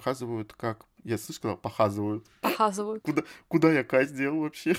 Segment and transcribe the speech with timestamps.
[0.00, 0.86] показывают, как...
[1.04, 2.26] Я слышал, сказал, показывают.
[2.40, 3.02] Показывают.
[3.02, 4.74] Куда, куда я Кать сделал вообще?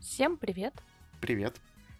[0.00, 0.74] Всем привет!
[1.20, 1.54] Привет.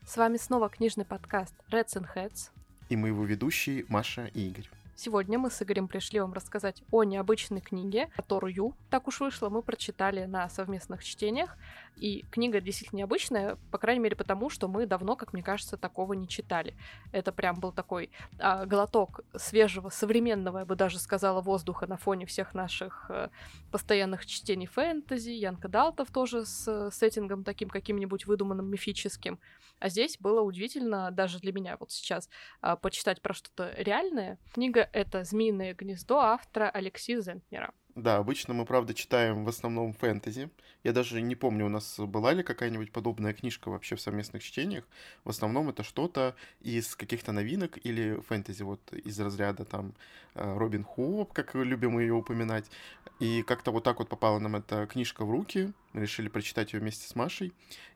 [0.05, 2.51] С вами снова книжный подкаст Reds and Heads.
[2.89, 4.69] И мы его ведущие Маша и Игорь.
[5.03, 9.63] Сегодня мы с Игорем пришли вам рассказать о необычной книге, которую, так уж вышло, мы
[9.63, 11.57] прочитали на совместных чтениях.
[11.97, 16.13] И книга действительно необычная, по крайней мере потому, что мы давно, как мне кажется, такого
[16.13, 16.75] не читали.
[17.13, 22.27] Это прям был такой а, глоток свежего, современного, я бы даже сказала, воздуха на фоне
[22.27, 23.31] всех наших а,
[23.71, 29.39] постоянных чтений фэнтези, Янка Далтов тоже с сеттингом таким каким-нибудь выдуманным, мифическим.
[29.79, 32.29] А здесь было удивительно даже для меня вот сейчас
[32.61, 34.39] а, почитать про что-то реальное.
[34.53, 37.73] Книга— это «Змеиное гнездо» автора Алексея Зентнера.
[37.97, 40.51] Да, обычно мы, правда, читаем в основном фэнтези.
[40.85, 44.89] Я даже не помню, у нас была ли какая-нибудь подобная книжка вообще в совместных чтениях.
[45.25, 49.95] В основном это что-то из каких-то новинок или фэнтези, вот из разряда там
[50.35, 52.71] э, Робин Худ, как любим ее упоминать.
[53.19, 55.73] И как-то вот так вот попала нам эта книжка в руки.
[55.93, 57.53] Решили прочитать ее вместе с Машей.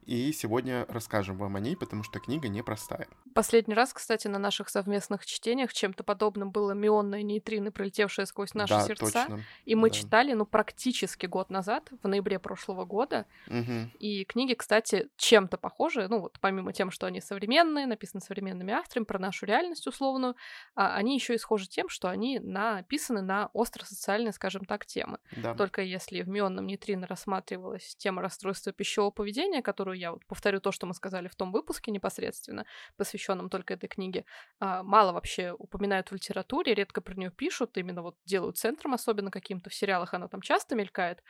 [0.06, 3.08] И сегодня расскажем вам о ней, потому что книга непростая.
[3.34, 8.74] Последний раз, кстати, на наших совместных чтениях чем-то подобным было мионные нейтрины, пролетевшие сквозь наши
[8.74, 9.24] да, сердца.
[9.26, 9.42] Точно.
[9.64, 9.96] И мы да.
[9.96, 13.26] читали, ну, практически год назад, в ноябре прошлого года.
[13.46, 13.90] Угу.
[13.98, 16.06] И книги, кстати, чем-то похожи.
[16.08, 20.36] Ну, вот помимо тем, что они современные, написаны современными авторами, про нашу реальность условную,
[20.74, 25.18] а они еще и схожи тем, что они написаны на остро-социальные, скажем так, темы.
[25.36, 25.54] Да.
[25.54, 30.72] Только если в мионном нейтрино рассматривалась тема расстройства пищевого поведения, которую я вот повторю то,
[30.72, 32.64] что мы сказали в том выпуске непосредственно,
[32.96, 34.24] посвященном только этой книге,
[34.60, 39.30] а, мало вообще упоминают в литературе, редко про нее пишут, именно вот делают центром, особенно
[39.30, 41.22] каким-то в сериалах она там часто мелькает,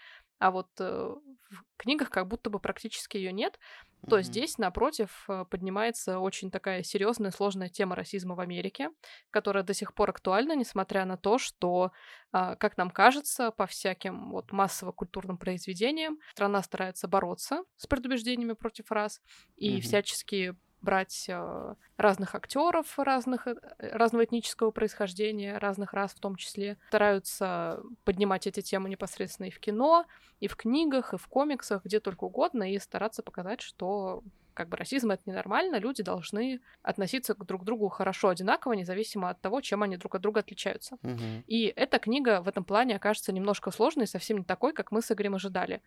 [0.44, 3.58] а вот э, в книгах как будто бы практически ее нет,
[4.06, 4.22] то Мгм.
[4.22, 8.90] здесь, напротив, э, поднимается очень такая серьезная, сложная тема расизма в Америке,
[9.30, 11.92] которая до сих пор актуальна, несмотря на то, что,
[12.32, 18.90] а, как нам кажется, по всяким вот массово-культурным произведениям страна старается бороться с предубеждениями против
[18.92, 19.22] рас
[19.56, 19.80] и Мгм.
[19.80, 26.76] всячески брать э, разных актеров разных, э, разного этнического происхождения, разных рас в том числе,
[26.88, 30.06] стараются поднимать эти темы непосредственно и в кино,
[30.40, 34.22] и в книгах, и в комиксах, где только угодно, и стараться показать, что
[34.54, 39.40] как бы расизм это ненормально, люди должны относиться к друг другу хорошо, одинаково, независимо от
[39.40, 40.96] того, чем они друг от друга отличаются.
[41.02, 41.44] Мгм.
[41.46, 45.10] И эта книга в этом плане окажется немножко сложной, совсем не такой, как мы с
[45.10, 45.82] Игорем ожидали.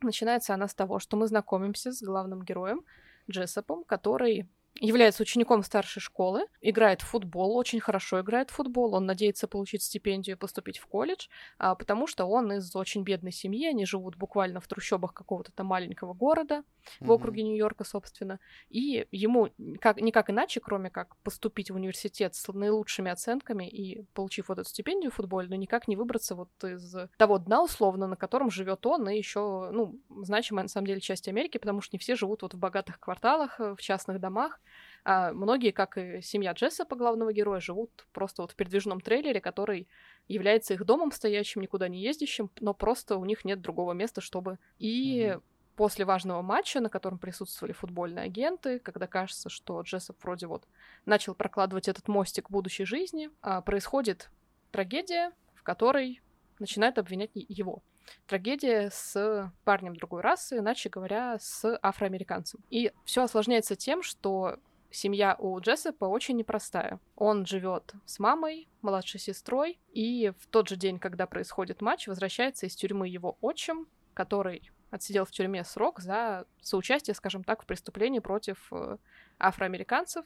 [0.00, 2.84] Начинается она с того, что мы знакомимся с главным героем
[3.30, 4.48] Джессопом, который
[4.80, 9.82] является учеником старшей школы, играет в футбол, очень хорошо играет в футбол, он надеется получить
[9.82, 11.26] стипендию и поступить в колледж,
[11.58, 15.66] а, потому что он из очень бедной семьи, они живут буквально в трущобах какого-то там
[15.66, 16.62] маленького города,
[17.02, 17.10] в Мгм.
[17.10, 19.48] округе Нью-Йорка, собственно, и ему
[19.80, 24.68] как, никак иначе, кроме как поступить в университет с наилучшими оценками и получив вот эту
[24.68, 29.16] стипендию футбольную, никак не выбраться вот из того дна, условно, на котором живет он, и
[29.16, 32.58] еще, ну, значимая на самом деле часть Америки, потому что не все живут вот в
[32.58, 34.60] богатых кварталах, э, в частных домах,
[35.10, 39.88] а многие, как и семья Джессопа, главного героя, живут просто вот в передвижном трейлере, который
[40.26, 44.58] является их домом стоящим, никуда не ездящим, но просто у них нет другого места, чтобы...
[44.78, 45.42] И Мгм.
[45.76, 50.68] после важного матча, на котором присутствовали футбольные агенты, когда кажется, что Джессоп вроде вот
[51.06, 54.28] начал прокладывать этот мостик будущей жизни, а, происходит
[54.72, 56.20] трагедия, в которой
[56.58, 57.82] начинают обвинять его.
[58.26, 62.60] Трагедия с парнем другой расы, иначе говоря, с афроамериканцем.
[62.68, 64.58] И все осложняется тем, что
[64.90, 67.00] семья у Джессопа очень непростая.
[67.16, 72.66] Он живет с мамой, младшей сестрой, и в тот же день, когда происходит матч, возвращается
[72.66, 78.20] из тюрьмы его отчим, который отсидел в тюрьме срок за соучастие, скажем так, в преступлении
[78.20, 78.96] против э,
[79.38, 80.24] афроамериканцев.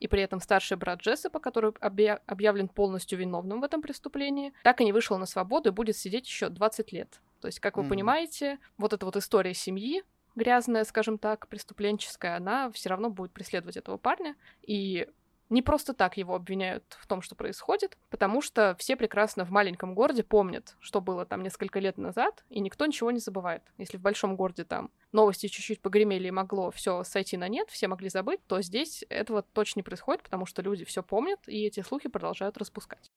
[0.00, 4.80] И при этом старший брат Джессопа, который объя- объявлен полностью виновным в этом преступлении, так
[4.80, 7.20] и не вышел на свободу и будет сидеть еще 20 лет.
[7.40, 7.90] То есть, как вы Мгм.
[7.90, 10.02] понимаете, вот эта вот история семьи,
[10.34, 14.36] грязная, скажем так, преступленческая, она все равно будет преследовать этого парня.
[14.62, 15.08] И
[15.50, 19.94] не просто так его обвиняют в том, что происходит, потому что все прекрасно в маленьком
[19.94, 23.62] городе помнят, что было там несколько лет назад, и никто ничего не забывает.
[23.78, 27.88] Если в большом городе там новости чуть-чуть погремели и могло все сойти на нет, все
[27.88, 31.80] могли забыть, то здесь этого точно не происходит, потому что люди все помнят, и эти
[31.80, 33.10] слухи продолжают распускать.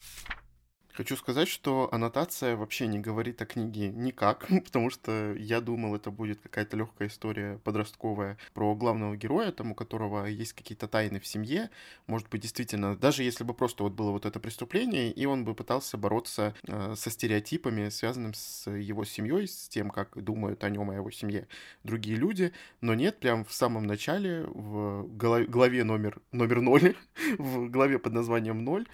[0.98, 6.10] Хочу сказать, что аннотация вообще не говорит о книге никак, потому что я думал, это
[6.10, 11.28] будет какая-то легкая история подростковая про главного героя, там у которого есть какие-то тайны в
[11.28, 11.70] семье.
[12.08, 15.54] Может быть, действительно, даже если бы просто вот было вот это преступление, и он бы
[15.54, 20.90] пытался бороться э, со стереотипами, связанными с его семьей, с тем, как думают о нем,
[20.90, 21.48] о его семье
[21.84, 22.54] другие люди.
[22.82, 26.96] Но нет, прям в самом начале, в главе номер, номер ноль,
[27.38, 28.88] в главе под названием ноль,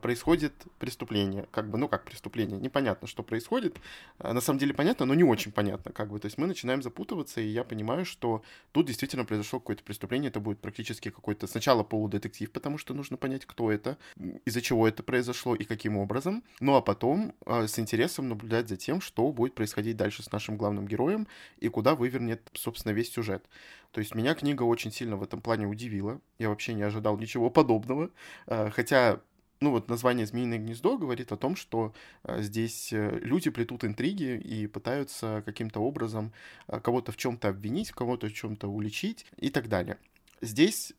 [0.00, 3.76] происходит преступление как бы, ну как преступление, непонятно, что происходит.
[4.18, 6.18] А, на самом деле понятно, но не очень понятно, как бы.
[6.18, 8.42] То есть мы начинаем запутываться, и я понимаю, что
[8.72, 13.46] тут действительно произошло какое-то преступление, это будет практически какой-то сначала полудетектив, потому что нужно понять,
[13.46, 13.98] кто это,
[14.44, 16.42] из-за чего это произошло и каким образом.
[16.60, 20.56] Ну а потом э, с интересом наблюдать за тем, что будет происходить дальше с нашим
[20.56, 21.26] главным героем
[21.58, 23.44] и куда вывернет, собственно, весь сюжет.
[23.92, 26.20] То есть меня книга очень сильно в этом плане удивила.
[26.38, 28.10] Я вообще не ожидал ничего подобного.
[28.46, 29.20] Э, хотя
[29.64, 34.36] ну вот название «Змеиное гнездо» говорит о том, что э, здесь э, люди плетут интриги
[34.36, 36.32] и пытаются каким-то образом
[36.68, 39.96] э, кого-то в чем-то обвинить, кого-то в чем-то уличить и так далее.
[40.42, 40.92] Здесь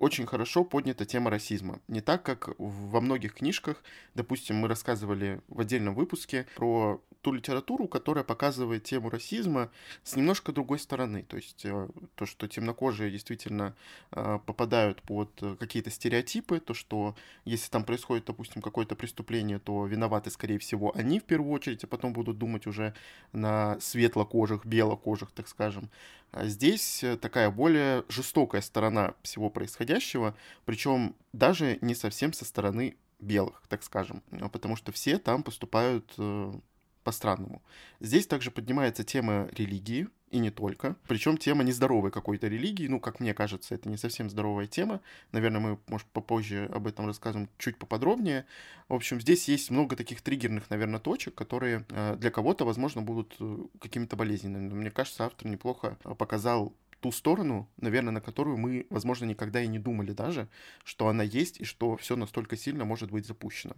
[0.00, 1.78] очень хорошо поднята тема расизма.
[1.86, 3.84] Не так, как во многих книжках,
[4.16, 9.70] допустим, мы рассказывали в отдельном выпуске про ту литературу, которая показывает тему расизма
[10.02, 11.22] с немножко другой стороны.
[11.22, 13.74] То есть э, то, что темнокожие действительно
[14.12, 17.14] э, попадают под какие-то стереотипы, то, что
[17.44, 21.86] если там происходит, допустим, какое-то преступление, то виноваты, скорее всего, они в первую очередь, а
[21.86, 22.94] потом будут думать уже
[23.32, 25.90] на светлокожих, белокожих, так скажем.
[26.32, 30.34] А здесь э, такая более жестокая сторона всего происходящего,
[30.64, 36.14] причем даже не совсем со стороны белых, так скажем, а потому что все там поступают
[37.10, 37.60] по-странному.
[37.98, 40.94] Здесь также поднимается тема религии, и не только.
[41.08, 45.00] Причем тема нездоровой какой-то религии, ну, как мне кажется, это не совсем здоровая тема.
[45.32, 48.46] Наверное, мы, может, попозже об этом расскажем чуть поподробнее.
[48.88, 53.34] В общем, здесь есть много таких триггерных, наверное, точек, которые э, для кого-то, возможно, будут
[53.40, 54.68] э, какими-то болезненными.
[54.68, 59.60] Но мне кажется, автор неплохо э, показал ту сторону, наверное, на которую мы, возможно, никогда
[59.60, 60.48] и не думали даже,
[60.84, 63.74] что она есть и что все настолько сильно может быть запущено.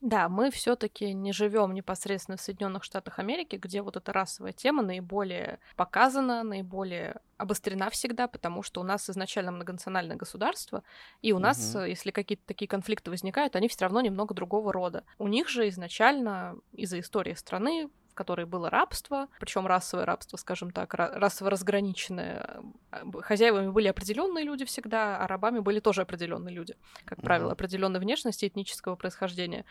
[0.00, 4.82] Да, мы все-таки не живем непосредственно в Соединенных Штатах Америки, где вот эта расовая тема
[4.82, 10.82] наиболее показана, наиболее обострена всегда, потому что у нас изначально многонациональное государство,
[11.20, 11.42] и у угу.
[11.42, 15.04] нас, если какие-то такие конфликты возникают, они все равно немного другого рода.
[15.18, 20.70] У них же изначально из-за истории страны в которой было рабство, причем расовое рабство, скажем
[20.70, 22.62] так, расово разграниченное.
[23.20, 28.46] Хозяевами были определенные люди всегда, а рабами были тоже определенные люди, как правило, определенной внешности,
[28.46, 29.64] этнического происхождения.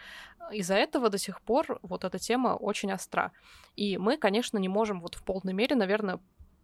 [0.52, 3.32] Из-за этого до сих пор вот эта тема очень остра.
[3.76, 6.20] И мы, конечно, не можем вот в полной мере, наверное,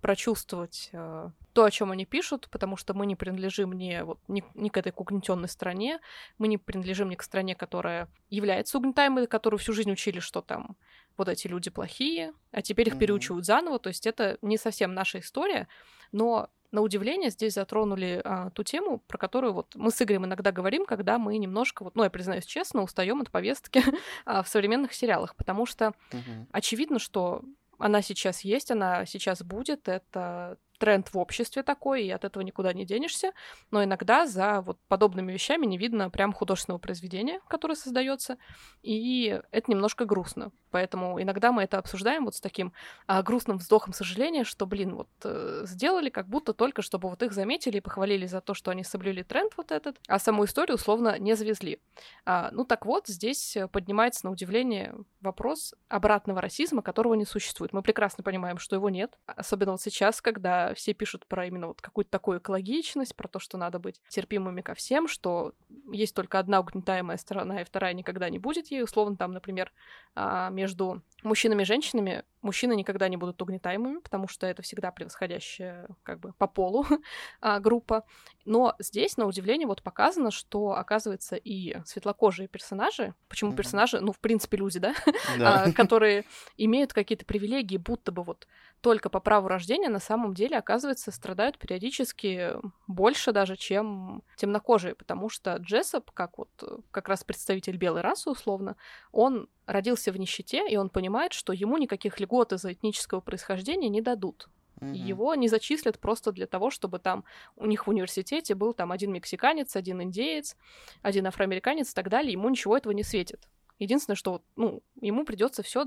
[0.06, 4.44] прочувствовать э, то, о чем они пишут, потому что мы не принадлежим ни, вот, ни,
[4.54, 6.00] ни к этой угнетенной стране,
[6.38, 10.78] мы не принадлежим ни к стране, которая является угнетаемой, которую всю жизнь учили, что там
[11.18, 13.00] вот эти люди плохие, а теперь их mm-hmm.
[13.00, 13.80] переучивают заново.
[13.80, 15.68] То есть это не совсем наша история,
[16.12, 20.52] но на удивление здесь затронули а, ту тему, про которую вот мы с Игорем иногда
[20.52, 23.82] говорим, когда мы немножко, вот, ну, я признаюсь честно, устаем от повестки
[24.26, 26.46] а, в современных сериалах, потому что mm-hmm.
[26.52, 27.42] очевидно, что
[27.78, 32.74] она сейчас есть, она сейчас будет, это тренд в обществе такой, и от этого никуда
[32.74, 33.32] не денешься.
[33.72, 38.38] Но иногда за вот подобными вещами не видно прям художественного произведения, которое создается,
[38.82, 40.52] и это немножко грустно.
[40.72, 42.74] Поэтому иногда мы это обсуждаем вот с таким
[43.08, 47.32] а, грустным вздохом сожаления, что, блин, вот э, сделали как будто только, чтобы вот их
[47.32, 51.18] заметили и похвалили за то, что они соблюли тренд вот этот, а саму историю условно
[51.18, 51.80] не завезли.
[52.26, 57.72] А, ну так вот, здесь поднимается на удивление вопрос обратного расизма, которого не существует.
[57.72, 61.82] Мы прекрасно понимаем, что его нет, особенно вот сейчас, когда все пишут про именно вот
[61.82, 65.54] какую-то такую экологичность, про то, что надо быть терпимыми ко всем, что
[65.92, 68.84] есть только одна угнетаемая сторона, и вторая никогда не будет ей.
[68.84, 69.72] Условно, там, например,
[70.16, 75.88] а, между мужчинами и женщинами мужчины никогда не будут угнетаемыми, потому что это всегда превосходящая
[76.04, 76.86] как бы по полу
[77.42, 78.06] а, группа.
[78.46, 83.56] Но здесь, на удивление, вот показано, что, оказывается, и светлокожие персонажи, почему mm-hmm.
[83.56, 84.94] персонажи, ну, в принципе, люди, да,
[85.40, 86.26] а, которые
[86.58, 88.48] имеют какие-то привилегии, будто бы вот
[88.82, 92.52] только по праву рождения, на самом деле, оказывается, страдают периодически
[92.86, 96.50] больше даже, чем темнокожие, потому что Джессоп, как вот
[96.92, 98.76] как раз представитель белой расы, условно,
[99.12, 104.02] он родился в нищете, и он понимает, что ему никаких льгот из-за этнического происхождения не
[104.02, 104.48] дадут.
[104.80, 104.96] Mm-hmm.
[104.96, 107.24] Его не зачислят просто для того, чтобы там
[107.56, 110.58] у них в университете был там один мексиканец, один индеец,
[111.02, 112.34] один афроамериканец и так далее.
[112.34, 113.48] Ему ничего этого не светит.
[113.80, 115.86] Единственное, что ну, ему придется все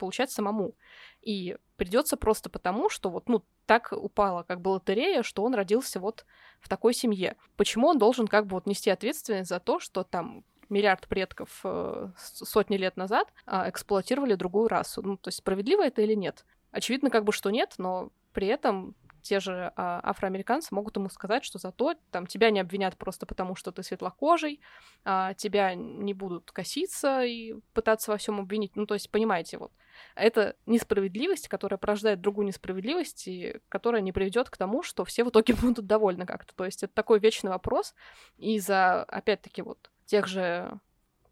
[0.00, 0.74] получать самому.
[1.20, 6.00] И придется просто потому, что вот, ну, так упала как бы лотерея, что он родился
[6.00, 6.24] вот
[6.58, 7.36] в такой семье.
[7.56, 12.08] Почему он должен как бы вот нести ответственность за то, что там миллиард предков э,
[12.16, 15.02] сотни лет назад э, эксплуатировали другую расу.
[15.02, 16.44] Ну, то есть справедливо это или нет?
[16.70, 21.44] Очевидно, как бы что нет, но при этом те же а, афроамериканцы могут ему сказать,
[21.44, 24.60] что зато там тебя не обвинят просто потому, что ты светлокожий,
[25.04, 28.76] а, тебя не будут коситься и пытаться во всем обвинить.
[28.76, 29.72] Ну, то есть, понимаете, вот
[30.14, 35.30] это несправедливость, которая порождает другую несправедливость, и которая не приведет к тому, что все в
[35.30, 36.54] итоге будут довольны как-то.
[36.54, 37.94] То есть это такой вечный вопрос.
[38.38, 40.78] И за, опять-таки, вот тех же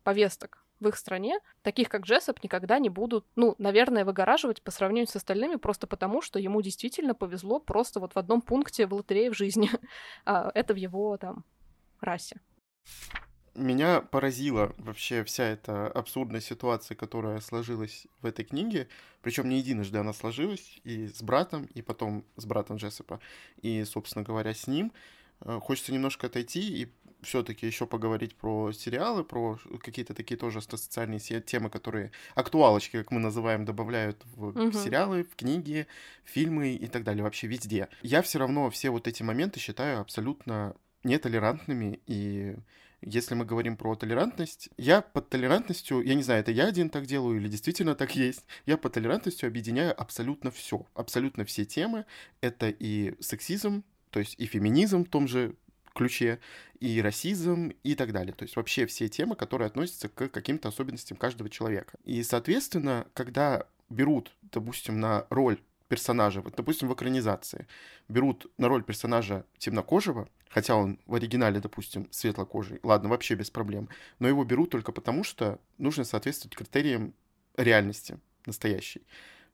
[0.04, 5.08] повесток в их стране, таких как Джессоп, никогда не будут, ну, наверное, выгораживать по сравнению
[5.08, 9.32] с остальными просто потому, что ему действительно повезло просто вот в одном пункте в лотерее
[9.32, 9.68] в жизни.
[10.24, 11.44] а это в его там
[12.00, 12.40] расе.
[13.56, 18.86] Меня поразила вообще вся эта абсурдная ситуация, которая сложилась в этой книге.
[19.20, 23.18] Причем не единожды она сложилась и с братом, и потом с братом Джессопа,
[23.60, 24.92] и, собственно говоря, с ним.
[25.40, 26.92] Э, хочется немножко отойти и
[27.22, 33.20] все-таки еще поговорить про сериалы, про какие-то такие тоже социальные темы, которые актуалочки, как мы
[33.20, 34.72] называем, добавляют в угу.
[34.72, 35.86] сериалы, в книги,
[36.24, 37.88] фильмы и так далее, вообще везде.
[38.02, 42.56] Я все равно все вот эти моменты считаю абсолютно нетолерантными и
[43.00, 47.06] если мы говорим про толерантность, я под толерантностью, я не знаю, это я один так
[47.06, 52.06] делаю или действительно так есть, я под толерантностью объединяю абсолютно все, абсолютно все темы.
[52.40, 55.54] Это и сексизм, то есть и феминизм в том же
[55.94, 56.38] ключе,
[56.80, 58.32] и расизм, и так далее.
[58.32, 61.98] То есть вообще все темы, которые относятся к каким-то особенностям каждого человека.
[62.04, 67.66] И, соответственно, когда берут, допустим, на роль персонажа, вот, допустим, в экранизации,
[68.08, 73.88] берут на роль персонажа темнокожего, хотя он в оригинале, допустим, светлокожий, ладно, вообще без проблем,
[74.18, 77.14] но его берут только потому, что нужно соответствовать критериям
[77.56, 79.02] реальности настоящей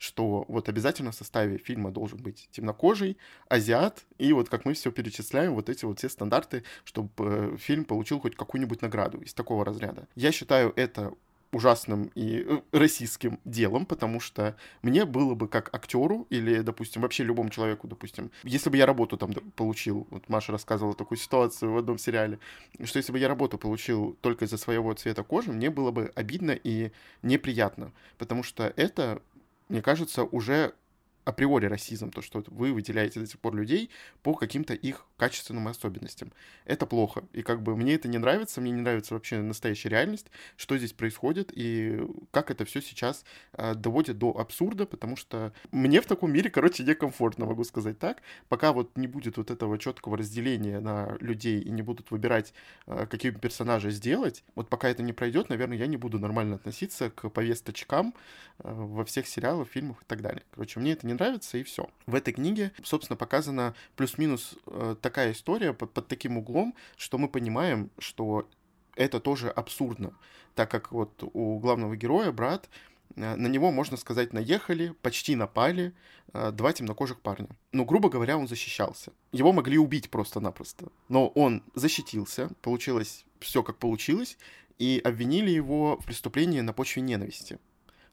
[0.04, 3.16] что вот обязательно в составе фильма должен быть темнокожий,
[3.49, 7.84] азиат, и вот как мы все перечисляем, вот эти вот все стандарты, чтобы э, фильм
[7.84, 10.06] получил хоть какую-нибудь награду из такого разряда.
[10.14, 11.14] Я считаю это
[11.54, 17.25] ужасным и э, российским делом, потому что мне было бы как актеру или, допустим, вообще
[17.25, 21.78] любому человеку, допустим, если бы я работу там получил, вот Маша рассказывала такую ситуацию в
[21.78, 22.38] одном сериале,
[22.82, 26.50] что если бы я работу получил только из-за своего цвета кожи, мне было бы обидно
[26.50, 26.90] и
[27.23, 29.23] неприятно, потому что это
[29.68, 30.75] мне кажется, уже
[31.24, 33.90] априори расизм, то, что вы выделяете до сих пор людей
[34.22, 36.32] по каким-то их качественным особенностям.
[36.64, 37.24] Это плохо.
[37.32, 40.26] И как бы мне это не нравится, мне не нравится вообще настоящая реальность,
[40.56, 42.00] что здесь происходит и
[42.30, 46.84] как это все сейчас э, доводит до абсурда, потому что мне в таком мире, короче,
[46.84, 48.22] некомфортно, могу сказать так.
[48.48, 52.52] Пока вот не будет вот этого четкого разделения на людей и не будут выбирать,
[52.86, 57.10] э, какие персонажи сделать, вот пока это не пройдет, наверное, я не буду нормально относиться
[57.10, 58.14] к повесточкам
[58.58, 60.42] э, во всех сериалах, фильмах и так далее.
[60.50, 61.88] Короче, мне это не нравится, и все.
[62.06, 67.28] В этой книге, собственно, показана плюс-минус э, такая история под, под таким углом, что мы
[67.28, 68.49] понимаем, что
[68.97, 70.14] это тоже абсурдно,
[70.54, 72.68] так как вот у главного героя брат
[73.16, 75.94] э, на него, можно сказать, наехали, почти напали
[76.33, 77.49] э, два темнокожих парня.
[77.73, 79.12] Ну, грубо говоря, он защищался.
[79.33, 80.88] Его могли убить просто-напросто.
[81.09, 84.38] Но он защитился, получилось все как получилось,
[84.78, 87.59] и обвинили его в преступлении на почве ненависти.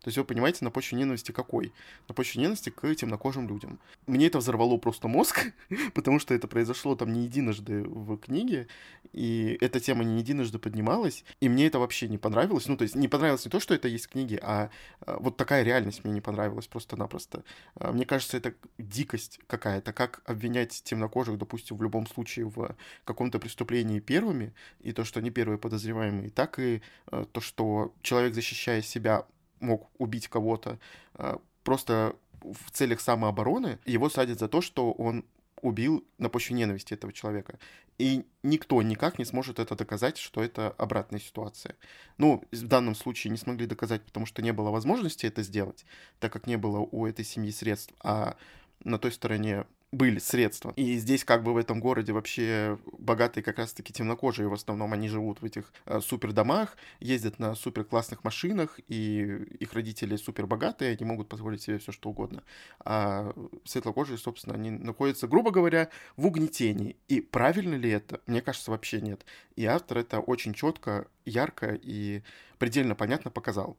[0.01, 1.71] То есть вы понимаете, на почве ненависти какой?
[2.07, 3.79] На почве ненависти к темнокожим людям.
[4.07, 5.51] Мне это взорвало просто мозг,
[5.93, 8.67] потому что это произошло там не единожды в книге,
[9.13, 12.67] и эта тема не единожды поднималась, и мне это вообще не понравилось.
[12.67, 15.37] Ну, то есть не понравилось не то, что это есть в книге, а, а вот
[15.37, 17.43] такая реальность мне не понравилась просто-напросто.
[17.75, 23.37] А, мне кажется, это дикость какая-то, как обвинять темнокожих, допустим, в любом случае в каком-то
[23.37, 28.81] преступлении первыми, и то, что они первые подозреваемые, так и а, то, что человек, защищая
[28.81, 29.27] себя,
[29.61, 30.79] мог убить кого-то
[31.13, 35.25] а, просто в целях самообороны, его садят за то, что он
[35.61, 37.59] убил на почве ненависти этого человека.
[37.99, 41.75] И никто никак не сможет это доказать, что это обратная ситуация.
[42.17, 45.85] Ну, в данном случае не смогли доказать, потому что не было возможности это сделать,
[46.19, 47.93] так как не было у этой семьи средств.
[48.03, 48.37] А
[48.83, 50.73] на той стороне были средства.
[50.77, 55.09] И здесь как бы в этом городе вообще богатые как раз-таки темнокожие в основном, они
[55.09, 59.21] живут в этих э, супер домах, ездят на супер классных машинах, и
[59.59, 62.43] их родители супер богатые, они могут позволить себе все что угодно.
[62.85, 63.33] А
[63.65, 66.95] светлокожие, собственно, они находятся, грубо говоря, в угнетении.
[67.09, 68.21] И правильно ли это?
[68.27, 69.25] Мне кажется, вообще нет.
[69.57, 72.23] И автор это очень четко, ярко и
[72.57, 73.77] предельно понятно показал.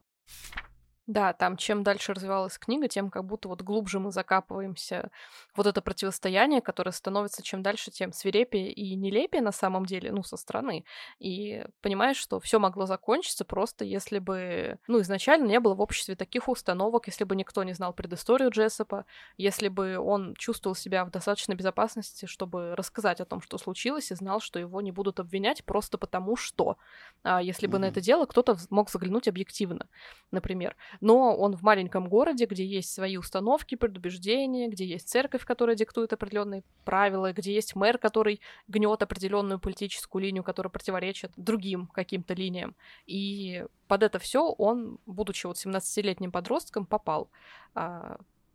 [1.05, 5.11] Да, там чем дальше развивалась книга, тем как будто вот глубже мы закапываемся
[5.53, 10.23] вот это противостояние, которое становится чем дальше, тем свирепее и нелепее на самом деле, ну,
[10.23, 10.85] со стороны.
[11.19, 16.15] И понимаешь, что все могло закончиться просто если бы, ну, изначально не было в обществе
[16.15, 19.05] таких установок, если бы никто не знал предысторию Джессопа,
[19.35, 24.15] если бы он чувствовал себя в достаточной безопасности, чтобы рассказать о том, что случилось, и
[24.15, 26.77] знал, что его не будут обвинять просто потому, что.
[27.23, 27.81] А если бы mm-hmm.
[27.81, 29.89] на это дело кто-то мог заглянуть объективно,
[30.31, 35.75] например но он в маленьком городе, где есть свои установки, предубеждения, где есть церковь, которая
[35.75, 42.33] диктует определенные правила, где есть мэр, который гнет определенную политическую линию, которая противоречит другим каким-то
[42.33, 42.75] линиям.
[43.05, 47.29] И под это все он, будучи вот 17-летним подростком, попал.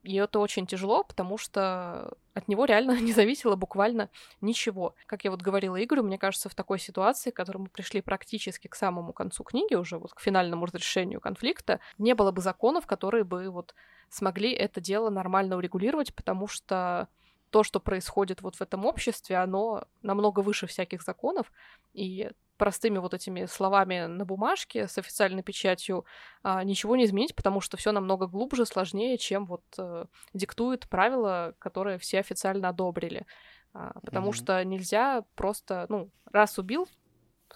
[0.09, 4.09] И это очень тяжело, потому что от него реально не зависело буквально
[4.41, 4.95] ничего.
[5.05, 8.69] Как я вот говорила Игорю, мне кажется, в такой ситуации, к которой мы пришли практически
[8.69, 13.25] к самому концу книги, уже вот к финальному разрешению конфликта, не было бы законов, которые
[13.25, 13.75] бы вот
[14.09, 17.09] смогли это дело нормально урегулировать, потому что
[17.51, 21.53] то, что происходит вот в этом обществе, оно намного выше всяких законов,
[21.93, 26.05] и простыми вот этими словами на бумажке с официальной печатью
[26.43, 31.55] а, ничего не изменить, потому что все намного глубже, сложнее, чем вот а, диктуют правила,
[31.59, 33.25] которые все официально одобрили.
[33.73, 34.35] А, потому mm-hmm.
[34.35, 36.89] что нельзя просто, ну, раз убил,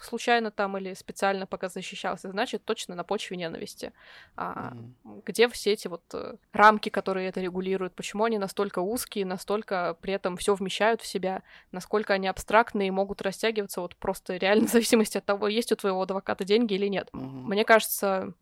[0.05, 3.93] случайно там или специально пока защищался, значит, точно на почве ненависти.
[4.37, 4.73] А,
[5.05, 5.23] mm.
[5.27, 10.15] Где все эти вот э, рамки, которые это регулируют, почему они настолько узкие, настолько при
[10.15, 14.71] этом все вмещают в себя, насколько они абстрактные и могут растягиваться вот просто реально в
[14.71, 17.09] зависимости от того, есть у твоего адвоката деньги или нет.
[17.13, 17.43] Mm-hmm.
[17.45, 18.35] Мне кажется,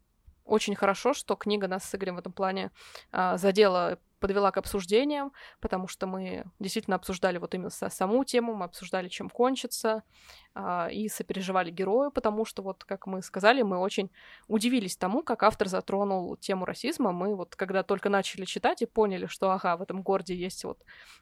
[0.44, 2.70] очень хорошо, что книга нас с Игорем в этом плане
[3.12, 8.66] а, задела подвела к обсуждениям, потому что мы действительно обсуждали вот именно саму тему, мы
[8.66, 10.02] обсуждали, чем кончится,
[10.52, 14.10] а, и сопереживали герою, потому что, вот, как мы сказали, мы очень
[14.48, 17.12] удивились тому, как автор затронул тему расизма.
[17.12, 20.78] Мы вот, когда только начали читать и поняли, что, ага, в этом городе есть вот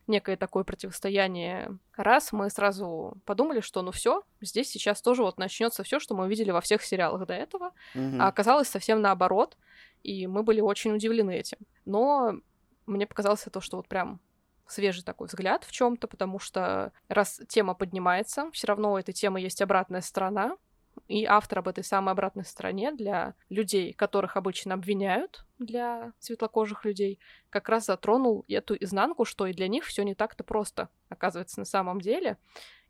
[0.06, 5.82] некое такое противостояние раз, мы сразу подумали, что ну все, здесь сейчас тоже вот начнется
[5.82, 8.18] все, что мы увидели во всех сериалах до этого, mm-hmm.
[8.20, 9.58] а оказалось совсем наоборот,
[10.02, 11.58] и мы были очень удивлены этим.
[11.84, 12.40] Но
[12.88, 14.20] мне показалось то, что вот прям
[14.66, 19.40] свежий такой взгляд в чем-то, потому что раз тема поднимается, все равно у этой темы
[19.40, 20.56] есть обратная сторона,
[21.06, 27.20] и автор об этой самой обратной стороне для людей, которых обычно обвиняют, для светлокожих людей,
[27.50, 31.64] как раз затронул эту изнанку, что и для них все не так-то просто оказывается на
[31.64, 32.36] самом деле.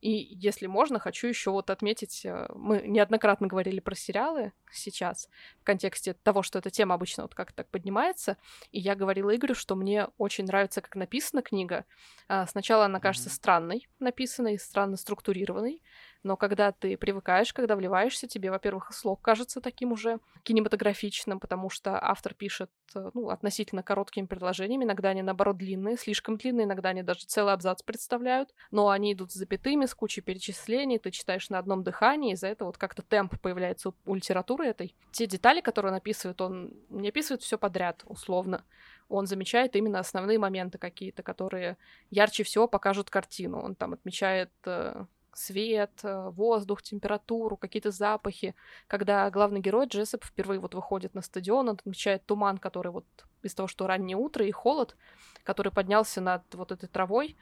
[0.00, 5.28] И если можно, хочу еще вот отметить, э, мы неоднократно говорили про сериалы сейчас
[5.61, 8.37] в контексте того, что эта тема обычно вот как-то так поднимается,
[8.71, 11.85] и я говорила Игорю, что мне очень нравится, как написана книга.
[12.29, 13.33] А, сначала она кажется mm-hmm.
[13.33, 15.83] странной написанной, странно структурированной,
[16.22, 21.98] но когда ты привыкаешь, когда вливаешься, тебе, во-первых, слог кажется таким уже кинематографичным, потому что
[22.02, 27.02] автор пишет э, ну, относительно короткими предложениями, иногда они, наоборот, длинные, слишком длинные, иногда они
[27.02, 31.59] даже целый абзац представляют, но они идут с запятыми, с кучей перечислений, ты читаешь на
[31.59, 34.96] одном дыхании, из-за этого вот как-то темп появляется у литературы этой.
[35.12, 38.64] Те детали, которые он описывает, он не описывает все подряд, условно.
[39.09, 41.78] Он замечает именно основные моменты какие-то, которые
[42.11, 43.61] ярче всего покажут картину.
[43.61, 45.07] Он там отмечает э,
[45.38, 48.55] свет, э, воздух, температуру, какие-то запахи.
[48.87, 53.07] Когда главный герой Джессоп впервые вот выходит на стадион, он отмечает туман, который вот
[53.42, 54.96] из того, что раннее утро и холод,
[55.44, 57.37] который поднялся над вот этой травой,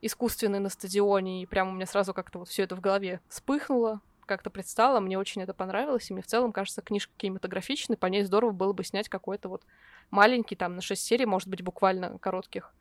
[0.00, 4.00] искусственный на стадионе, и прямо у меня сразу как-то вот все это в голове вспыхнуло,
[4.26, 8.24] как-то предстало, мне очень это понравилось, и мне в целом кажется книжка кинематографичной, по ней
[8.24, 9.62] здорово было бы снять какой-то вот
[10.10, 12.72] маленький, там, на 6 серий, может быть, буквально коротких,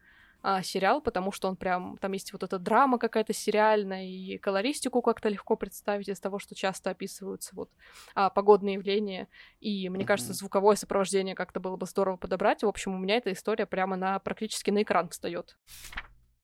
[0.41, 5.01] а, сериал, потому что он прям, там есть вот эта драма какая-то сериальная, и колористику
[5.01, 7.69] как-то легко представить из того, что часто описываются вот
[8.15, 9.27] а, погодные явления,
[9.59, 10.07] и мне mm-hmm.
[10.07, 12.63] кажется, звуковое сопровождение как-то было бы здорово подобрать.
[12.63, 15.57] В общем, у меня эта история прямо на практически на экран встает.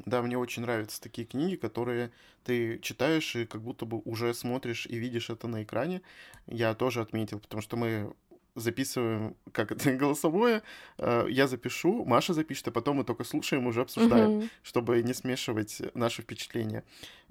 [0.06, 2.12] Да, мне очень нравятся такие книги, которые
[2.44, 6.04] ты читаешь и как будто бы уже смотришь и видишь это на экране.
[6.46, 8.14] Я тоже отметил, потому что мы
[8.58, 10.64] записываем, как это, голосовое,
[10.98, 14.50] э, я запишу, Маша запишет, а потом мы только слушаем, уже обсуждаем, mm-hmm.
[14.64, 16.84] чтобы не смешивать наши впечатления.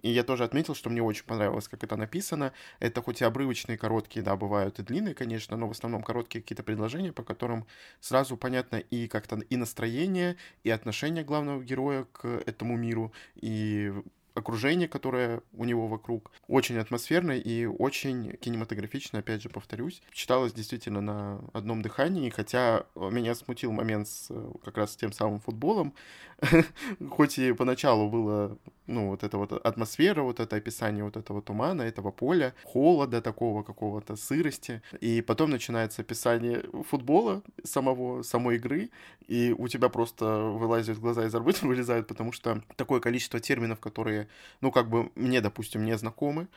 [0.02, 2.52] И я тоже отметил, что мне очень понравилось, как это написано.
[2.80, 6.62] Это хоть и обрывочные, короткие, да, бывают и длинные, конечно, но в основном короткие какие-то
[6.62, 7.66] предложения, по которым
[8.00, 13.92] сразу понятно и как-то и настроение, и отношение главного героя к этому миру, и
[14.37, 16.31] окружение, которое у него вокруг.
[16.49, 20.03] Очень атмосферно и очень кинематографично, опять же, повторюсь.
[20.12, 24.31] Читалось действительно на одном дыхании, хотя меня смутил момент с
[24.64, 25.94] как раз с тем самым футболом.
[27.11, 31.83] Хоть и поначалу было, ну, вот эта вот атмосфера, вот это описание вот этого тумана,
[31.83, 34.83] этого поля, холода такого какого-то, сырости.
[35.01, 38.90] И потом начинается описание футбола, самого, самой игры,
[39.27, 44.25] и у тебя просто вылазят глаза из орбит, вылезают, потому что такое количество терминов, которые,
[44.60, 46.48] ну, как бы мне, допустим, не знакомы,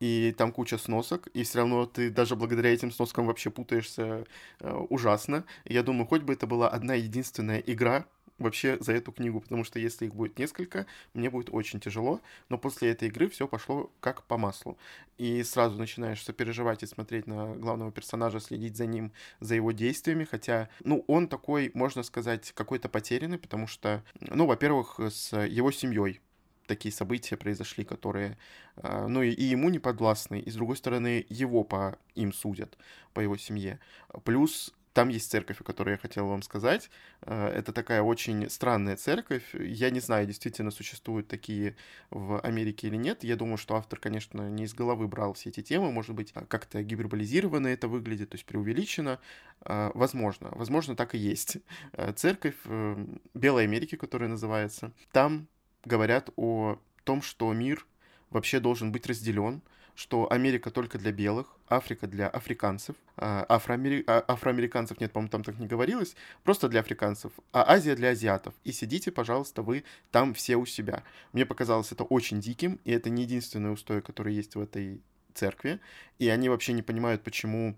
[0.00, 4.24] и там куча сносок, и все равно ты даже благодаря этим сноскам вообще путаешься
[4.60, 5.44] э, ужасно.
[5.64, 8.06] И я думаю, хоть бы это была одна единственная игра
[8.38, 12.56] вообще за эту книгу, потому что если их будет несколько, мне будет очень тяжело, но
[12.56, 14.78] после этой игры все пошло как по маслу.
[15.18, 20.24] И сразу начинаешь сопереживать и смотреть на главного персонажа, следить за ним, за его действиями,
[20.24, 26.20] хотя, ну, он такой, можно сказать, какой-то потерянный, потому что, ну, во-первых, с его семьей
[26.68, 28.38] такие события произошли, которые,
[28.76, 32.78] а, ну, и ему не подвластны, и, с другой стороны, его по им судят,
[33.12, 33.80] по его семье.
[34.24, 36.90] Плюс там есть церковь, о которой я хотел вам сказать.
[37.22, 39.44] А, это такая очень странная церковь.
[39.54, 41.76] Я не знаю, действительно существуют такие
[42.10, 43.22] в Америке или нет.
[43.22, 45.92] Я думаю, что автор, конечно, не из головы брал все эти темы.
[45.92, 49.20] Может быть, как-то гиперболизированно это выглядит, то есть преувеличено.
[49.60, 50.50] А, возможно.
[50.52, 51.58] Возможно, так и есть.
[52.16, 54.92] Церковь э, Белой Америки, которая называется.
[55.12, 55.46] Там
[55.84, 57.86] говорят о том, что мир
[58.30, 59.62] вообще должен быть разделен,
[59.94, 64.04] что Америка только для белых, Африка для африканцев, а афроамери...
[64.06, 66.14] а афроамериканцев нет, по-моему, там так не говорилось,
[66.44, 68.54] просто для африканцев, а Азия для азиатов.
[68.62, 71.02] И сидите, пожалуйста, вы там все у себя.
[71.32, 75.02] Мне показалось это очень диким, и это не единственное устой, которое есть в этой
[75.34, 75.80] церкви,
[76.20, 77.76] и они вообще не понимают, почему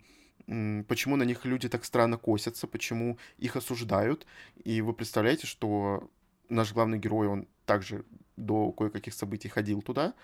[0.88, 4.26] почему на них люди так странно косятся, почему их осуждают.
[4.64, 6.10] И вы представляете, что
[6.48, 8.04] наш главный герой, он также
[8.36, 10.14] до кое-каких событий ходил туда,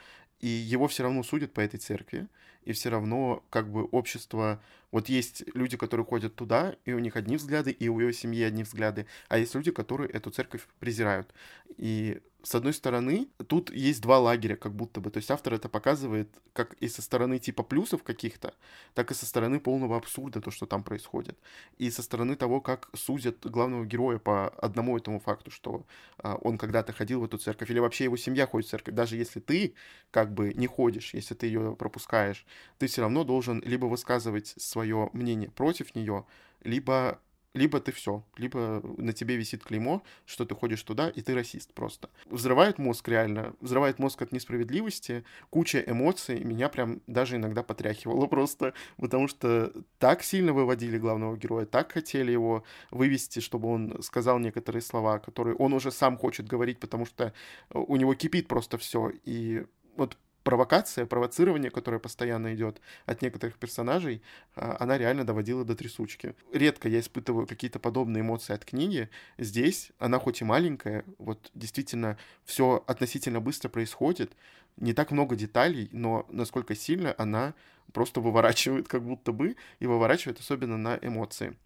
[0.40, 2.26] и его все равно судят по этой церкви,
[2.64, 4.60] и все равно как бы общество...
[4.90, 8.42] Вот есть люди, которые ходят туда, и у них одни взгляды, и у его семьи
[8.42, 11.32] одни взгляды, а есть люди, которые эту церковь презирают.
[11.76, 15.10] И с одной стороны, тут есть два лагеря, как будто бы.
[15.10, 18.54] То есть автор это показывает как и со стороны типа плюсов каких-то,
[18.94, 21.36] так и со стороны полного абсурда, то, что там происходит.
[21.76, 25.86] И со стороны того, как судят главного героя по одному этому факту, что
[26.18, 28.94] а, он когда-то ходил в эту церковь, или вообще его семья ходит в церковь.
[28.94, 29.74] Даже если ты
[30.12, 32.46] как бы не ходишь, если ты ее пропускаешь,
[32.78, 36.24] ты все равно должен либо высказывать свое мнение против нее,
[36.62, 37.20] либо
[37.56, 41.72] либо ты все, либо на тебе висит клеймо, что ты ходишь туда, и ты расист
[41.72, 42.10] просто.
[42.26, 48.74] Взрывает мозг реально, взрывает мозг от несправедливости, куча эмоций, меня прям даже иногда потряхивало просто,
[48.98, 54.82] потому что так сильно выводили главного героя, так хотели его вывести, чтобы он сказал некоторые
[54.82, 57.32] слова, которые он уже сам хочет говорить, потому что
[57.70, 59.64] у него кипит просто все, и
[59.96, 64.22] вот провокация, провоцирование, которое постоянно идет от некоторых персонажей,
[64.54, 66.36] а, она реально доводила до трясучки.
[66.52, 69.10] Редко я испытываю какие-то подобные эмоции от книги.
[69.38, 74.36] Здесь она хоть и маленькая, вот действительно все относительно быстро происходит,
[74.76, 77.54] не так много деталей, но насколько сильно она
[77.92, 81.58] просто выворачивает как будто бы, и выворачивает особенно на эмоции.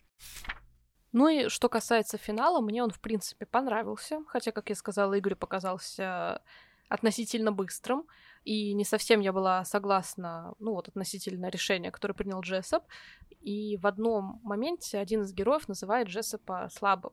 [1.12, 4.24] Ну и что касается финала, мне он, в принципе, понравился.
[4.26, 6.40] Хотя, как я сказала, Игорь показался
[6.88, 8.04] относительно быстрым.
[8.44, 12.84] И не совсем я была согласна, ну вот, относительно решения, которое принял Джессоп.
[13.40, 17.12] И в одном моменте один из героев называет Джессопа слабым.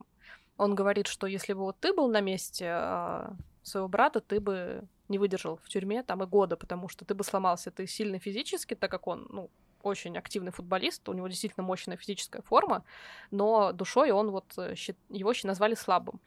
[0.57, 3.29] Он говорит, что если бы вот ты был на месте э,
[3.61, 7.23] своего брата, ты бы не выдержал в тюрьме там и года, потому что ты бы
[7.23, 7.71] сломался.
[7.71, 9.49] Ты сильный физически, так как он, ну,
[9.83, 12.83] очень активный футболист, у него действительно мощная физическая форма,
[13.31, 14.75] но душой он вот, э,
[15.09, 16.19] его еще назвали слабым.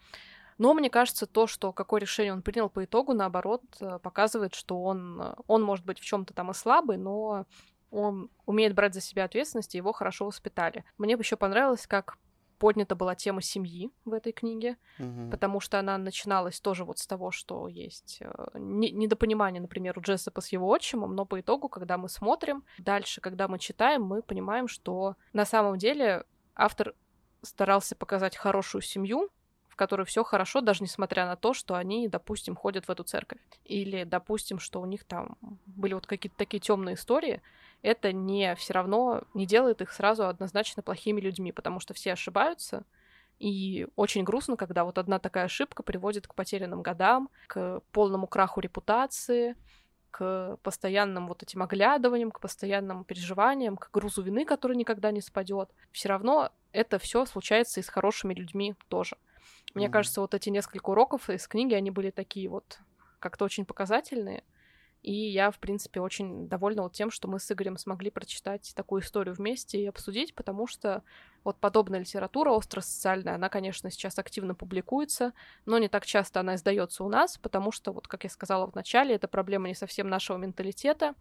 [0.60, 4.82] Но мне кажется, то, что какое решение он принял по итогу, наоборот, э, показывает, что
[4.82, 7.46] он, э, он может быть в чем-то там и слабый, но
[7.90, 10.84] он умеет брать за себя ответственность, и его хорошо воспитали.
[10.98, 12.18] Мне бы еще понравилось, как
[12.58, 15.30] поднята была тема семьи в этой книге, угу.
[15.30, 20.42] потому что она начиналась тоже вот с того, что есть э, недопонимание, например, у Джессопа
[20.42, 24.68] с его отчимом, но по итогу, когда мы смотрим, дальше, когда мы читаем, мы понимаем,
[24.68, 26.94] что на самом деле автор
[27.40, 29.30] старался показать хорошую семью,
[29.80, 33.40] которой все хорошо, даже несмотря на то, что они, допустим, ходят в эту церковь.
[33.64, 37.40] Или, допустим, что у них там были вот какие-то такие темные истории,
[37.80, 42.84] это не все равно не делает их сразу однозначно плохими людьми, потому что все ошибаются,
[43.38, 48.60] и очень грустно, когда вот одна такая ошибка приводит к потерянным годам, к полному краху
[48.60, 49.56] репутации,
[50.10, 55.70] к постоянным вот этим оглядываниям, к постоянным переживаниям, к грузу вины, который никогда не спадет.
[55.90, 59.16] Все равно это все случается и с хорошими людьми тоже.
[59.74, 59.90] Мне mm-hmm.
[59.90, 62.78] кажется, вот эти несколько уроков из книги, они были такие вот
[63.18, 64.42] как-то очень показательные.
[65.02, 69.02] И я, в принципе, очень довольна вот тем, что мы с Игорем смогли прочитать такую
[69.02, 71.02] историю вместе и обсудить, потому что
[71.44, 75.32] вот подобная литература остро-социальная, она, конечно, сейчас активно публикуется,
[75.66, 78.74] но не так часто она издается у нас, потому что, вот как я сказала в
[78.74, 81.14] начале, это проблема не совсем нашего менталитета,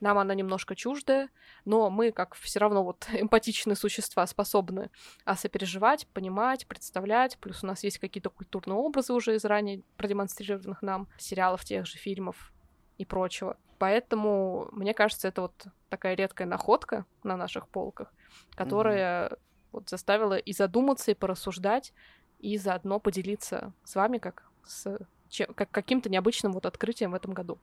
[0.00, 1.30] нам она немножко чуждая,
[1.64, 4.90] но мы, как все равно вот эмпатичные существа, способны
[5.24, 10.82] а, сопереживать, понимать, представлять, плюс у нас есть какие-то культурные образы уже из ранее продемонстрированных
[10.82, 12.52] нам сериалов, тех же фильмов,
[12.98, 13.56] и прочего.
[13.78, 18.12] Поэтому, мне кажется, это вот такая редкая находка на наших полках,
[18.54, 19.38] которая mm-hmm.
[19.72, 21.92] Вот заставила и задуматься, и порассуждать,
[22.38, 27.32] и заодно поделиться с вами как с чем, как каким-то необычным вот открытием в этом
[27.32, 27.58] году.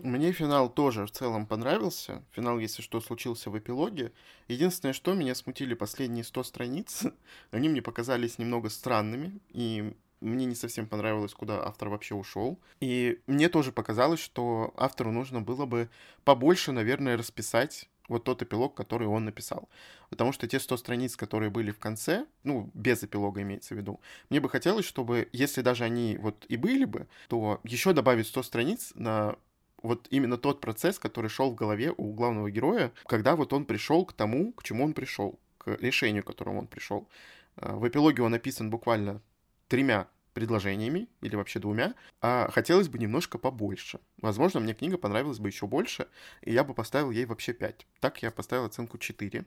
[0.00, 2.22] Мне финал тоже в целом понравился.
[2.32, 4.12] Финал, если что, случился в эпилоге.
[4.46, 7.04] Единственное, что меня смутили последние 100 страниц,
[7.50, 12.58] они мне показались немного странными, и мне не совсем понравилось, куда автор вообще ушел.
[12.80, 15.88] И мне тоже показалось, что автору нужно было бы
[16.24, 19.68] побольше, наверное, расписать вот тот эпилог, который он написал.
[20.10, 24.00] Потому что те 100 страниц, которые были в конце, ну, без эпилога имеется в виду,
[24.30, 28.42] мне бы хотелось, чтобы, если даже они вот и были бы, то еще добавить 100
[28.42, 29.36] страниц на
[29.82, 34.04] вот именно тот процесс, который шел в голове у главного героя, когда вот он пришел
[34.04, 37.08] к тому, к чему он пришел, к решению, к которому он пришел.
[37.56, 39.20] А, в эпилоге он написан буквально
[39.68, 40.08] тремя
[40.38, 43.98] предложениями, или вообще двумя, а хотелось бы немножко побольше.
[44.22, 46.06] Возможно, мне книга понравилась бы еще больше,
[46.42, 47.86] и я бы поставил ей вообще 5.
[47.98, 49.44] Так я поставил оценку 4.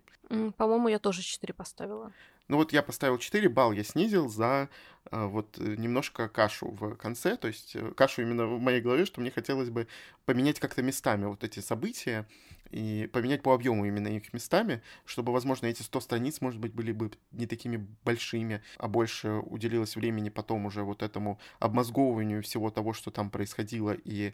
[0.58, 2.12] По-моему, я тоже 4 поставила.
[2.52, 4.68] Ну вот я поставил 4, балл я снизил за
[5.10, 9.06] э, вот э, немножко кашу в конце, то есть э, кашу именно в моей голове,
[9.06, 9.88] что мне хотелось бы
[10.26, 12.28] поменять как-то местами вот эти события
[12.70, 16.92] и поменять по объему именно их местами, чтобы, возможно, эти 100 страниц, может быть, были
[16.92, 22.92] бы не такими большими, а больше уделилось времени потом уже вот этому обмозговыванию всего того,
[22.92, 24.34] что там происходило, и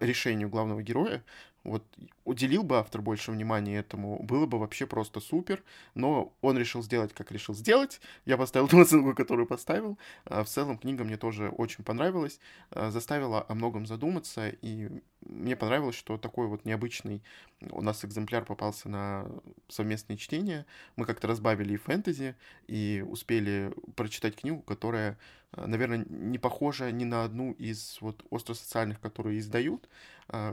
[0.00, 1.24] решению главного героя,
[1.64, 1.84] вот
[2.24, 5.62] уделил бы автор больше внимания этому, было бы вообще просто супер,
[5.94, 8.00] но он решил сделать, как решил сделать.
[8.24, 9.98] Я поставил ту оценку, которую поставил.
[10.24, 15.56] А в целом книга мне тоже очень понравилась, а, заставила о многом задуматься, и мне
[15.56, 17.22] понравилось, что такой вот необычный
[17.70, 19.26] у нас экземпляр попался на
[19.68, 20.66] совместное чтение.
[20.96, 22.34] Мы как-то разбавили и фэнтези,
[22.66, 25.18] и успели прочитать книгу, которая,
[25.52, 29.88] а, наверное, не похожа ни на одну из вот остросоциальных, которые издают,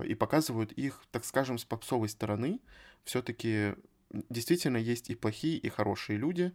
[0.06, 2.60] и показывают их, так скажем, с попсовой стороны.
[3.06, 3.76] Все-таки
[4.30, 6.54] действительно есть и плохие, и хорошие люди,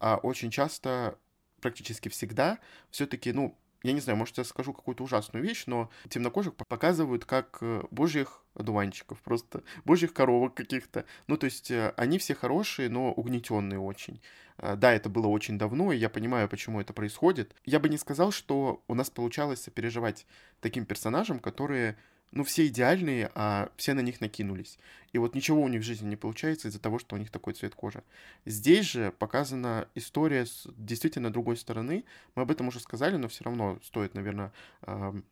[0.00, 1.18] а очень часто,
[1.60, 2.58] практически всегда,
[2.90, 7.58] все-таки, ну, я не знаю, может, я скажу какую-то ужасную вещь, но темнокожих показывают как
[7.60, 11.04] э, божьих одуванчиков, просто божьих коровок каких-то.
[11.28, 14.20] Ну, то есть э, они все хорошие, но угнетенные очень.
[14.56, 17.54] Э, да, это было очень давно, и я понимаю, почему это происходит.
[17.64, 20.26] Я бы не сказал, что у нас получалось сопереживать
[20.60, 21.96] таким персонажам, которые
[22.32, 24.78] ну, все идеальные, а все на них накинулись.
[25.12, 27.54] И вот ничего у них в жизни не получается из-за того, что у них такой
[27.54, 28.02] цвет кожи.
[28.44, 32.04] Здесь же показана история с действительно другой стороны.
[32.34, 34.52] Мы об этом уже сказали, но все равно стоит, наверное,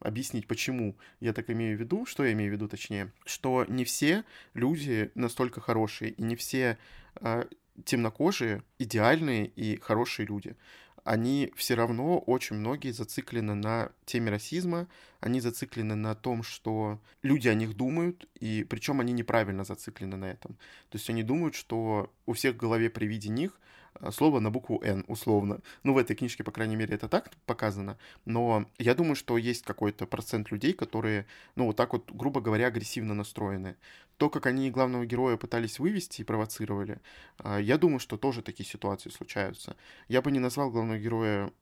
[0.01, 3.85] объяснить, почему я так имею в виду, что я имею в виду точнее, что не
[3.85, 6.79] все люди настолько хорошие, и не все
[7.17, 7.47] а,
[7.85, 10.57] темнокожие идеальные и хорошие люди
[11.07, 14.89] они все равно очень многие зациклены на теме расизма,
[15.21, 20.25] они зациклены на том, что люди о них думают, и причем они неправильно зациклены на
[20.25, 20.57] этом.
[20.91, 23.61] То есть они думают, что у всех в голове при виде них
[24.11, 25.61] слово на букву «Н», условно.
[25.83, 27.99] Ну, в этой книжке, по крайней мере, это так показано.
[28.25, 32.67] Но я думаю, что есть какой-то процент людей, которые, ну, вот так вот, грубо говоря,
[32.67, 33.77] агрессивно настроены.
[34.17, 37.01] То, как они главного героя пытались вывести и провоцировали,
[37.45, 39.77] э, я думаю, что тоже такие ситуации случаются.
[40.09, 41.53] Я бы не назвал главного героя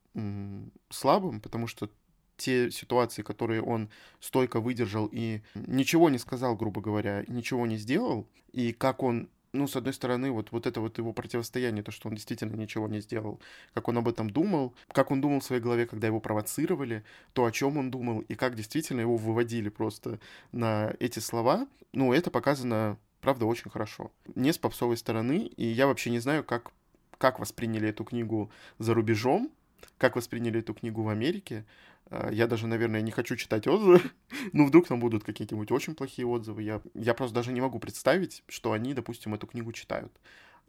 [0.90, 1.90] слабым, потому что
[2.37, 8.29] те ситуации, которые он стойко выдержал и ничего не сказал, грубо говоря, ничего не сделал,
[8.53, 12.09] и как он ну, с одной стороны, вот, вот это вот его противостояние, то, что
[12.09, 13.40] он действительно ничего не сделал,
[13.73, 17.45] как он об этом думал, как он думал в своей голове, когда его провоцировали, то,
[17.45, 20.19] о чем он думал, и как действительно его выводили просто
[20.53, 24.11] на эти слова, ну, это показано, правда, очень хорошо.
[24.35, 26.73] Не с попсовой стороны, и я вообще не знаю, как,
[27.19, 29.51] как восприняли эту книгу за рубежом,
[29.99, 31.64] как восприняли эту книгу в Америке.
[32.11, 34.01] А, я даже, наверное, не хочу читать отзывы.
[34.53, 36.62] ну, вдруг там будут какие-нибудь очень плохие отзывы.
[36.62, 40.12] Я, я просто даже не могу представить, что они, допустим, эту книгу читают.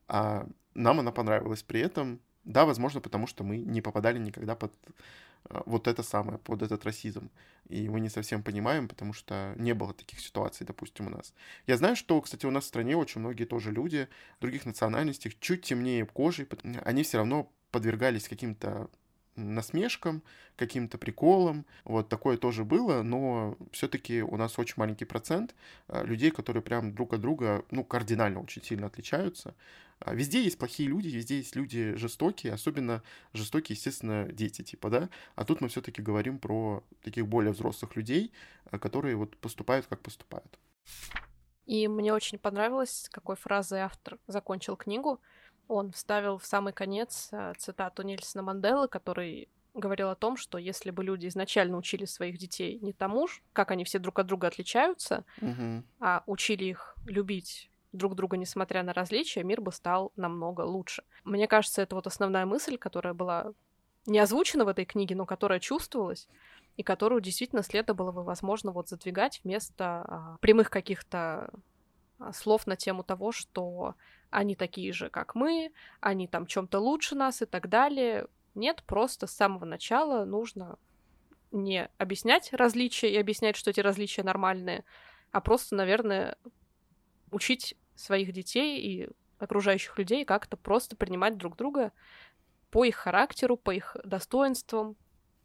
[0.08, 2.20] А нам она понравилась при этом.
[2.44, 4.72] Да, возможно, потому что мы не попадали никогда под
[5.50, 7.30] а, вот это самое, под этот расизм.
[7.70, 11.34] И мы не совсем понимаем, потому что не было таких ситуаций, допустим, у нас.
[11.66, 14.08] Я знаю, что, кстати, у нас в стране очень многие тоже люди
[14.40, 16.48] других национальностей, чуть темнее кожей,
[16.84, 18.90] они все равно подвергались каким-то
[19.36, 20.24] насмешкам,
[20.56, 21.66] каким-то приколам.
[21.84, 25.56] Вот такое тоже было, но все-таки у нас очень маленький процент
[25.88, 29.56] э, людей, которые прям друг от друга, ну, кардинально очень сильно отличаются.
[30.00, 33.02] А везде есть плохие люди, везде есть люди жестокие, особенно
[33.34, 35.10] жестокие, естественно, дети, типа, да.
[35.36, 38.32] А тут мы все-таки говорим про таких более взрослых людей,
[38.72, 40.60] э, которые вот поступают, как поступают.
[41.66, 45.20] И мне очень понравилось, какой фразой автор закончил книгу.
[45.68, 50.92] Он вставил в самый конец э, цитату Нельсона Манделы, который говорил о том, что если
[50.92, 55.26] бы люди изначально учили своих детей не тому, как они все друг от друга отличаются,
[55.42, 55.84] угу.
[56.00, 61.04] а учили их любить друг друга, несмотря на различия, мир бы стал намного лучше.
[61.24, 63.54] Мне кажется, это вот основная мысль, которая была
[64.06, 66.28] не озвучена в этой книге, но которая чувствовалась,
[66.78, 71.50] и которую действительно следовало бы, возможно, вот задвигать вместо а, прямых каких-то
[72.20, 73.96] а, слов на тему того, что
[74.36, 75.72] они такие же, как мы,
[76.02, 78.28] они там чем-то лучше нас и так далее.
[78.54, 80.78] Нет, просто с самого начала нужно
[81.52, 84.84] не объяснять различия и объяснять, что эти различия нормальные,
[85.32, 86.38] а просто, наверное,
[87.32, 91.94] учить своих детей и окружающих людей как-то просто принимать друг друга
[92.72, 94.98] по их характеру, по их достоинствам,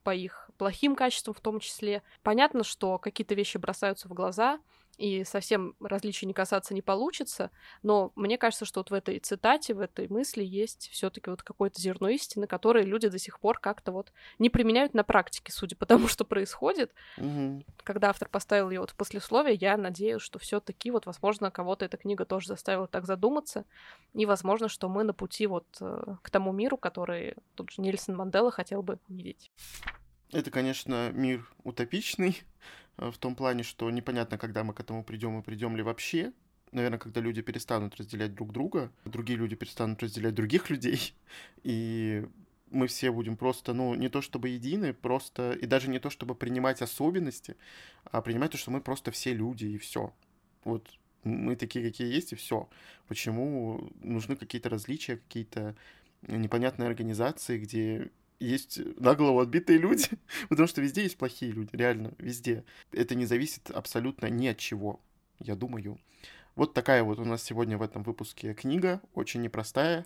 [0.02, 2.02] по их плохим качествам в том числе.
[2.24, 4.58] Понятно, что какие-то вещи бросаются в глаза,
[5.00, 7.50] и совсем различий не касаться не получится,
[7.82, 11.42] но мне кажется, что вот в этой цитате, в этой мысли есть все таки вот
[11.42, 15.74] какое-то зерно истины, которое люди до сих пор как-то вот не применяют на практике, судя
[15.74, 16.92] по тому, что происходит.
[17.16, 17.64] Угу.
[17.82, 21.86] Когда автор поставил ее вот в послесловие, я надеюсь, что все таки вот, возможно, кого-то
[21.86, 23.64] эта книга тоже заставила так задуматься,
[24.12, 28.16] и, возможно, что мы на пути вот э, к тому миру, который тут же Нельсон
[28.16, 29.50] Мандела хотел бы видеть.
[30.32, 32.42] Это, конечно, мир утопичный,
[32.98, 36.32] э, в том плане, что непонятно, когда мы к этому придем и придем ли вообще.
[36.72, 41.14] Наверное, когда люди перестанут разделять друг друга, другие люди перестанут разделять других людей,
[41.64, 42.24] и
[42.70, 46.36] мы все будем просто, ну, не то чтобы едины, просто, и даже не то чтобы
[46.36, 47.56] принимать особенности,
[48.04, 50.14] а принимать то, что мы просто все люди, и все.
[50.62, 50.88] Вот
[51.24, 52.68] мы такие, какие есть, и все.
[53.08, 55.74] Почему нужны какие-то различия, какие-то
[56.22, 58.10] непонятные организации, где
[58.40, 60.08] есть на голову отбитые люди,
[60.48, 62.64] потому что везде есть плохие люди, реально, везде.
[62.92, 65.00] Это не зависит абсолютно ни от чего,
[65.38, 65.98] я думаю.
[66.56, 70.04] Вот такая вот у нас сегодня в этом выпуске книга, очень непростая,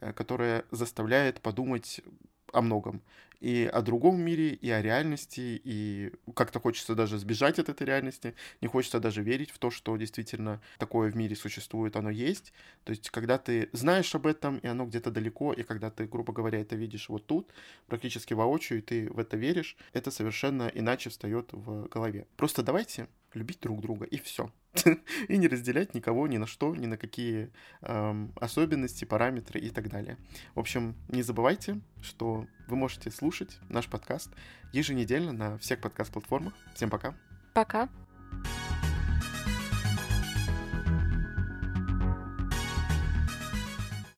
[0.00, 2.02] э, которая заставляет подумать
[2.52, 3.02] о многом.
[3.40, 8.34] И о другом мире, и о реальности, и как-то хочется даже сбежать от этой реальности,
[8.62, 12.54] не хочется даже верить в то, что действительно такое в мире существует, оно есть.
[12.84, 16.32] То есть, когда ты знаешь об этом, и оно где-то далеко, и когда ты, грубо
[16.32, 17.52] говоря, это видишь вот тут,
[17.88, 22.26] практически воочию, и ты в это веришь, это совершенно иначе встает в голове.
[22.36, 24.50] Просто давайте любить друг друга, и все.
[25.28, 27.50] и не разделять никого ни на что, ни на какие
[27.82, 30.18] эм, особенности, параметры и так далее.
[30.54, 34.30] В общем, не забывайте, что вы можете слушать наш подкаст
[34.72, 36.54] еженедельно на всех подкаст-платформах.
[36.74, 37.14] Всем пока.
[37.54, 37.88] Пока.